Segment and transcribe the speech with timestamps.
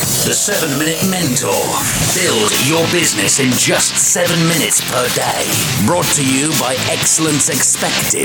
[0.00, 1.52] The 7 Minute Mentor.
[2.16, 5.44] Build your business in just 7 minutes per day.
[5.84, 8.24] Brought to you by Excellence Expected,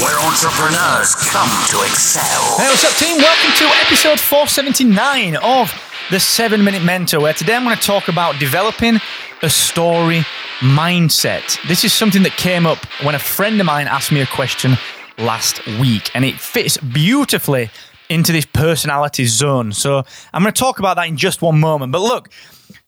[0.00, 2.56] where entrepreneurs come to excel.
[2.56, 3.18] Hey, what's up, team?
[3.18, 5.70] Welcome to episode 479 of
[6.10, 8.98] the 7 Minute Mentor, where today I'm going to talk about developing
[9.42, 10.24] a story
[10.60, 11.60] mindset.
[11.68, 14.78] This is something that came up when a friend of mine asked me a question
[15.18, 17.68] last week, and it fits beautifully
[18.10, 19.72] into this personality zone.
[19.72, 20.02] So
[20.34, 21.92] I'm going to talk about that in just one moment.
[21.92, 22.28] But look,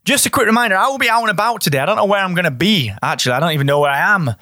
[0.04, 1.78] just a quick reminder I will be out and about today.
[1.78, 3.32] I don't know where I'm going to be, actually.
[3.32, 4.32] I don't even know where I am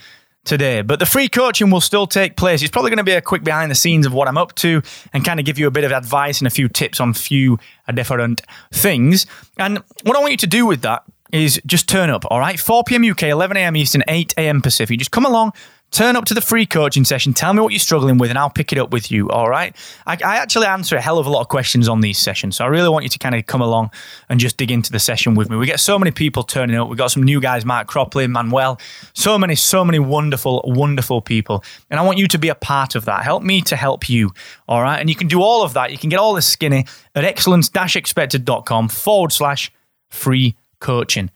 [0.45, 0.81] today.
[0.81, 2.63] But the free coaching will still take place.
[2.63, 4.83] It's probably going to be a quick behind the scenes of what I'm up to
[5.13, 7.15] and kind of give you a bit of advice and a few tips on a
[7.15, 7.59] few
[7.93, 9.27] different things.
[9.59, 12.59] And what I want you to do with that is just turn up, all right?
[12.59, 13.09] 4 p.m.
[13.09, 13.77] UK, 11 a.m.
[13.77, 14.63] Eastern, 8 a.m.
[14.63, 14.99] Pacific.
[14.99, 15.53] Just come along,
[15.91, 17.35] Turn up to the free coaching session.
[17.35, 19.29] Tell me what you're struggling with, and I'll pick it up with you.
[19.29, 19.75] All right.
[20.07, 22.57] I, I, actually answer a hell of a lot of questions on these sessions.
[22.57, 23.91] So I really want you to kind of come along
[24.29, 25.57] and just dig into the session with me.
[25.57, 26.89] We get so many people turning up.
[26.89, 28.79] We've got some new guys, Mark Cropley, Manuel.
[29.15, 31.65] So many, so many wonderful, wonderful people.
[31.91, 33.25] And I want you to be a part of that.
[33.25, 34.31] Help me to help you.
[34.69, 35.01] All right.
[35.01, 35.91] And you can do all of that.
[35.91, 39.73] You can get all this skinny at excellence expected.com forward slash
[40.09, 41.31] free coaching.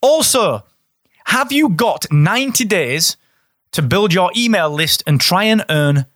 [0.00, 0.64] Also,
[1.26, 3.18] have you got 90 days?
[3.72, 6.06] To build your email list and try and earn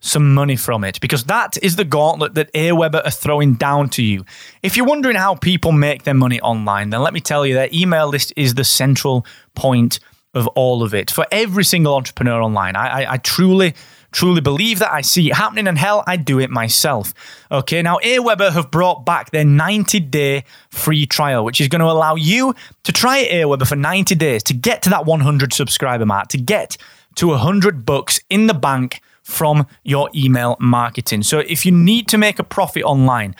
[0.00, 4.02] some money from it because that is the gauntlet that Aweber are throwing down to
[4.02, 4.24] you.
[4.62, 7.68] If you're wondering how people make their money online, then let me tell you their
[7.72, 9.98] email list is the central point
[10.34, 12.76] of all of it for every single entrepreneur online.
[12.76, 13.74] I, I, I truly,
[14.12, 14.92] truly believe that.
[14.92, 17.12] I see it happening, and hell, I do it myself.
[17.50, 21.86] Okay, now Aweber have brought back their 90 day free trial, which is going to
[21.86, 22.54] allow you
[22.84, 26.76] to try Aweber for 90 days to get to that 100 subscriber mark, to get
[27.18, 31.24] to 100 bucks in the bank from your email marketing.
[31.24, 33.34] So if you need to make a profit online,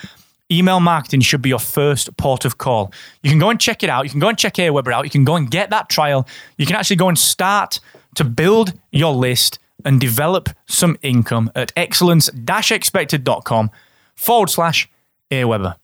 [0.50, 2.92] email marketing should be your first port of call.
[3.22, 4.04] You can go and check it out.
[4.04, 5.04] You can go and check Aweber out.
[5.04, 6.26] You can go and get that trial.
[6.56, 7.78] You can actually go and start
[8.16, 13.70] to build your list and develop some income at excellence-expected.com
[14.16, 14.90] forward slash
[15.30, 15.76] Aweber.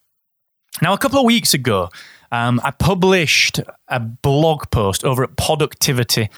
[0.83, 1.91] Now, a couple of weeks ago,
[2.33, 6.31] um, I published a blog post over at productivity.com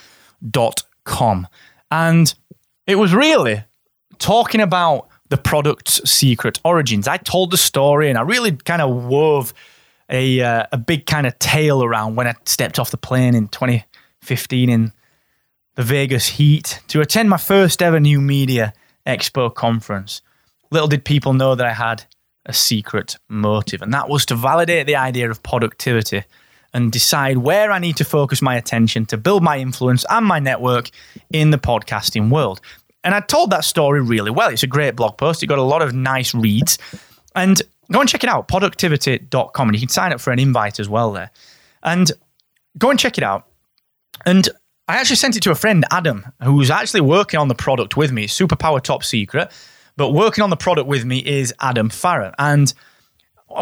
[1.07, 1.49] com.
[1.91, 2.35] And
[2.87, 3.65] it was really
[4.19, 7.09] talking about the product's secret origins.
[7.09, 9.55] I told the story and I really kind of wove
[10.11, 13.49] a, uh, a big kind of tale around when I stepped off the plane in
[13.49, 14.93] 2015 in
[15.75, 18.73] the Vegas heat to attend my first ever new media
[19.07, 20.23] expo conference.
[20.71, 22.05] Little did people know that I had
[22.47, 26.25] a secret motive, and that was to validate the idea of productivity
[26.75, 30.39] and decide where I need to focus my attention to build my influence and my
[30.39, 30.91] network
[31.31, 32.61] in the podcasting world.
[33.05, 34.51] And I told that story really well.
[34.51, 35.43] It's a great blog post.
[35.43, 36.79] It got a lot of nice reads.
[37.35, 37.63] And
[37.93, 39.69] go and check it out, productivity.com.
[39.69, 41.31] And you can sign up for an invite as well there.
[41.83, 42.11] And
[42.79, 43.47] go and check it out.
[44.25, 44.49] And
[44.89, 48.11] I actually sent it to a friend, Adam, who's actually working on the product with
[48.11, 48.27] me.
[48.27, 49.53] Superpower top secret.
[49.97, 52.35] But working on the product with me is Adam Farrer.
[52.39, 52.73] And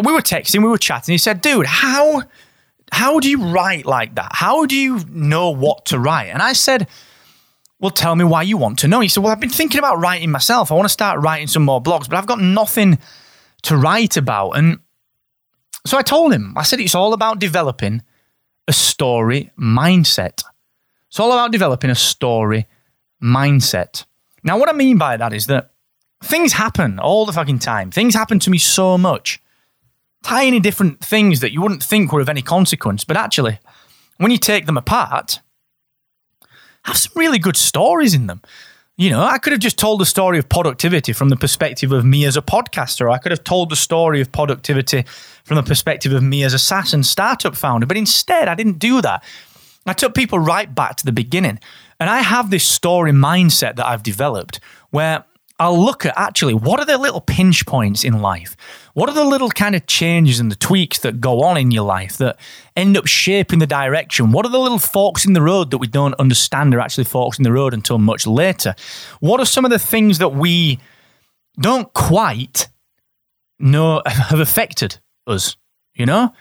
[0.05, 1.13] we were texting, we were chatting.
[1.13, 2.23] He said, dude, how
[2.93, 4.31] how do you write like that?
[4.33, 6.29] How do you know what to write?
[6.29, 6.89] And I said,
[7.81, 9.01] Well, tell me why you want to know.
[9.01, 10.71] He said, Well, I've been thinking about writing myself.
[10.71, 12.99] I want to start writing some more blogs, but I've got nothing
[13.63, 14.53] to write about.
[14.53, 14.79] And
[15.87, 18.03] so I told him, I said, It's all about developing
[18.69, 20.43] a story mindset.
[21.09, 22.67] It's all about developing a story
[23.23, 24.05] mindset.
[24.43, 25.71] Now, what I mean by that is that
[26.23, 27.91] things happen all the fucking time.
[27.91, 29.41] Things happen to me so much
[30.25, 33.61] tiny different things that you wouldn't think were of any consequence, but actually,
[34.17, 35.41] when you take them apart,
[36.85, 38.43] have some really good stories in them.
[38.97, 42.05] You know, I could have just told the story of productivity from the perspective of
[42.05, 43.11] me as a podcaster.
[43.11, 45.05] I could have told the story of productivity
[45.45, 47.87] from the perspective of me as a SaaS and startup founder.
[47.87, 49.25] But instead, I didn't do that.
[49.85, 51.59] I took people right back to the beginning.
[51.99, 54.61] And I have this story mindset that I've developed
[54.91, 55.25] where
[55.61, 58.57] I'll look at actually what are the little pinch points in life?
[58.95, 61.85] What are the little kind of changes and the tweaks that go on in your
[61.85, 62.39] life that
[62.77, 64.33] end up shaping the direction?
[64.33, 67.39] What are the little forks in the road that we don't understand are actually forks
[67.39, 68.75] in the road until much later?
[69.21, 70.81] What are some of the things that we
[71.61, 72.69] don't quite
[73.61, 75.57] know have affected us?
[75.95, 76.33] You know?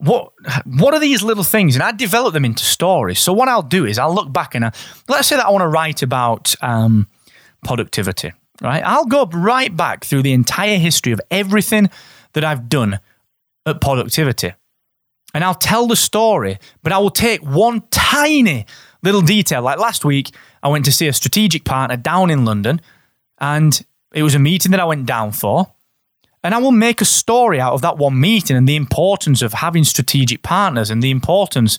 [0.00, 0.32] what
[0.64, 1.76] what are these little things?
[1.76, 3.18] And I develop them into stories.
[3.18, 4.72] So what I'll do is I'll look back and I,
[5.08, 7.06] let's say that I want to write about um,
[7.62, 8.82] productivity, right?
[8.84, 11.90] I'll go right back through the entire history of everything
[12.32, 13.00] that I've done
[13.66, 14.52] at productivity.
[15.32, 18.66] And I'll tell the story, but I will take one tiny
[19.02, 19.62] little detail.
[19.62, 22.80] Like last week, I went to see a strategic partner down in London,
[23.38, 23.80] and
[24.12, 25.72] it was a meeting that I went down for.
[26.42, 29.52] And I will make a story out of that one meeting and the importance of
[29.52, 31.78] having strategic partners and the importance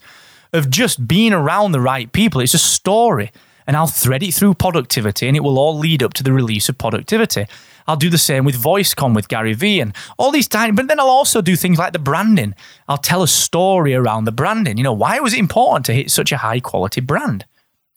[0.53, 2.41] of just being around the right people.
[2.41, 3.31] It's a story.
[3.67, 6.69] And I'll thread it through productivity and it will all lead up to the release
[6.69, 7.45] of productivity.
[7.87, 10.99] I'll do the same with VoiceCon with Gary Vee and all these tiny, but then
[10.99, 12.55] I'll also do things like the branding.
[12.87, 14.77] I'll tell a story around the branding.
[14.77, 17.45] You know, why was it important to hit such a high quality brand?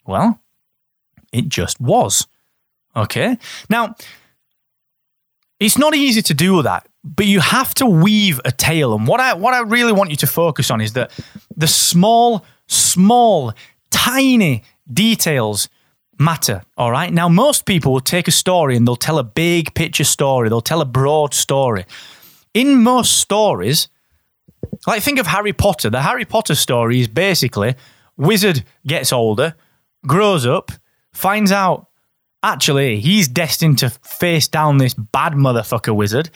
[0.06, 0.40] Well,
[1.32, 2.26] it just was.
[2.96, 3.38] Okay.
[3.68, 3.94] Now,
[5.60, 8.94] it's not easy to do that, but you have to weave a tale.
[8.94, 11.10] And what I what I really want you to focus on is that
[11.56, 13.52] the small, small,
[13.90, 15.68] tiny details
[16.18, 16.62] matter.
[16.76, 17.12] All right.
[17.12, 20.60] Now, most people will take a story and they'll tell a big picture story, they'll
[20.60, 21.86] tell a broad story.
[22.52, 23.88] In most stories,
[24.86, 25.90] like think of Harry Potter.
[25.90, 27.74] The Harry Potter story is basically
[28.16, 29.54] wizard gets older,
[30.06, 30.70] grows up,
[31.12, 31.88] finds out
[32.42, 36.30] actually he's destined to face down this bad motherfucker wizard,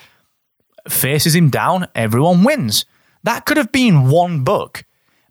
[0.89, 2.85] faces him down, everyone wins.
[3.23, 4.85] That could have been one book.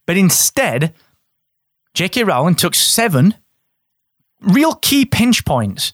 [0.05, 0.93] But instead,
[1.97, 2.25] J.K.
[2.25, 3.33] Rowling took seven
[4.39, 5.93] real key pinch points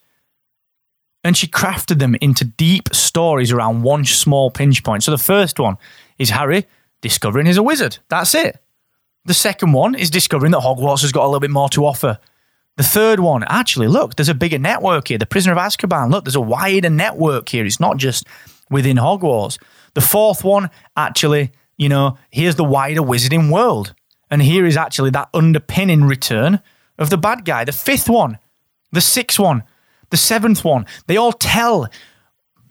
[1.24, 5.04] and she crafted them into deep stories around one small pinch point.
[5.04, 5.78] So the first one
[6.20, 6.68] is Harry
[7.02, 8.00] discovering he's a wizard.
[8.10, 8.62] That's it.
[9.24, 12.20] The second one is discovering that Hogwarts has got a little bit more to offer.
[12.76, 15.18] The third one, actually, look, there's a bigger network here.
[15.18, 17.66] The Prisoner of Azkaban, look, there's a wider network here.
[17.66, 18.28] It's not just
[18.70, 19.58] within Hogwarts.
[19.94, 23.96] The fourth one, actually, you know, here's the wider wizarding world.
[24.34, 26.60] And here is actually that underpinning return
[26.98, 27.66] of the bad guy.
[27.66, 28.40] The fifth one,
[28.92, 29.62] the sixth one,
[30.10, 30.88] the seventh one.
[31.06, 31.88] They all tell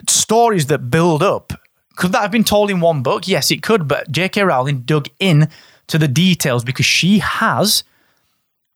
[0.09, 1.53] stories that build up.
[1.94, 3.29] Could that have been told in one book?
[3.29, 4.43] Yes, it could, but J.K.
[4.43, 5.49] Rowling dug in
[5.87, 7.85] to the details because she has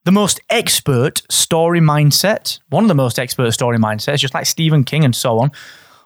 [0.04, 4.84] the most expert story mindset, one of the most expert story mindsets, just like Stephen
[4.84, 5.50] King and so on,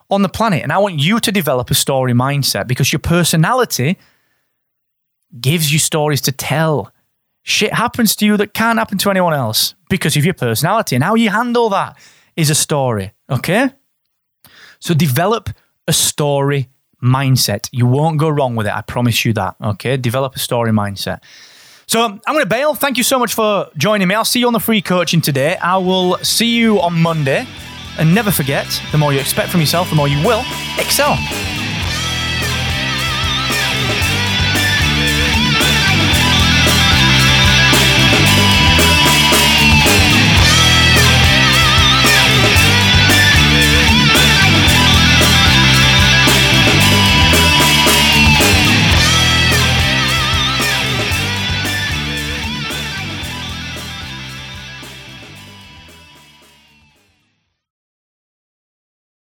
[0.08, 0.62] on the planet.
[0.62, 3.98] And I want you to develop a story mindset because your personality
[5.38, 6.92] gives you stories to tell
[7.42, 10.94] shit happens to you that can't happen to anyone else because of your personality.
[10.94, 11.96] And how you handle that
[12.36, 13.70] is a story, okay?
[14.80, 15.50] So develop
[15.86, 16.68] a story
[17.02, 17.68] mindset.
[17.72, 18.74] You won't go wrong with it.
[18.74, 19.96] I promise you that, okay?
[19.96, 21.22] Develop a story mindset.
[21.86, 22.74] So I'm going to bail.
[22.74, 24.14] Thank you so much for joining me.
[24.14, 25.56] I'll see you on the free coaching today.
[25.56, 27.46] I will see you on Monday.
[27.98, 30.44] And never forget, the more you expect from yourself, the more you will
[30.78, 31.18] excel.